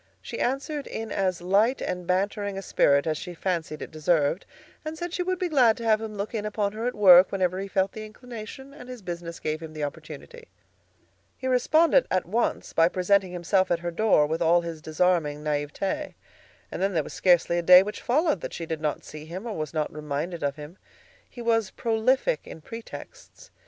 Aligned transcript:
She 0.19 0.39
answered 0.39 0.87
in 0.87 1.11
as 1.11 1.43
light 1.43 1.79
and 1.79 2.07
bantering 2.07 2.57
a 2.57 2.63
spirit 2.63 3.05
as 3.05 3.19
she 3.19 3.35
fancied 3.35 3.83
it 3.83 3.91
deserved, 3.91 4.47
and 4.83 4.97
said 4.97 5.13
she 5.13 5.21
would 5.21 5.37
be 5.37 5.47
glad 5.47 5.77
to 5.77 5.83
have 5.83 6.01
him 6.01 6.15
look 6.17 6.33
in 6.33 6.43
upon 6.43 6.71
her 6.71 6.87
at 6.87 6.95
work 6.95 7.31
whenever 7.31 7.59
he 7.59 7.67
felt 7.67 7.91
the 7.91 8.03
inclination 8.03 8.73
and 8.73 8.89
his 8.89 9.03
business 9.03 9.39
gave 9.39 9.61
him 9.61 9.73
the 9.73 9.83
opportunity. 9.83 10.47
He 11.37 11.45
responded 11.45 12.07
at 12.09 12.25
once 12.25 12.73
by 12.73 12.89
presenting 12.89 13.31
himself 13.31 13.69
at 13.69 13.77
her 13.81 13.91
home 13.95 14.27
with 14.27 14.41
all 14.41 14.61
his 14.61 14.81
disarming 14.81 15.43
naïveté. 15.43 16.15
And 16.71 16.81
then 16.81 16.95
there 16.95 17.03
was 17.03 17.13
scarcely 17.13 17.59
a 17.59 17.61
day 17.61 17.83
which 17.83 18.01
followed 18.01 18.41
that 18.41 18.53
she 18.53 18.65
did 18.65 18.81
not 18.81 19.03
see 19.03 19.25
him 19.27 19.45
or 19.45 19.55
was 19.55 19.71
not 19.71 19.93
reminded 19.93 20.41
of 20.41 20.55
him. 20.55 20.79
He 21.29 21.43
was 21.43 21.69
prolific 21.69 22.39
in 22.47 22.61
pretexts. 22.61 23.51